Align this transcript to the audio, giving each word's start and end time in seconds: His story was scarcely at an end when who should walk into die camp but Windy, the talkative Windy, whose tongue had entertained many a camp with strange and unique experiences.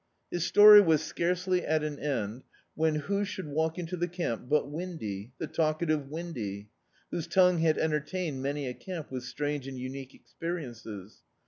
His 0.31 0.43
story 0.43 0.81
was 0.81 1.03
scarcely 1.03 1.63
at 1.63 1.83
an 1.83 1.99
end 1.99 2.41
when 2.73 2.95
who 2.95 3.23
should 3.23 3.45
walk 3.47 3.77
into 3.77 3.95
die 3.95 4.07
camp 4.07 4.49
but 4.49 4.67
Windy, 4.67 5.31
the 5.37 5.45
talkative 5.45 6.09
Windy, 6.09 6.69
whose 7.11 7.27
tongue 7.27 7.59
had 7.59 7.77
entertained 7.77 8.41
many 8.41 8.65
a 8.67 8.73
camp 8.73 9.11
with 9.11 9.23
strange 9.25 9.67
and 9.67 9.77
unique 9.77 10.15
experiences. 10.15 11.21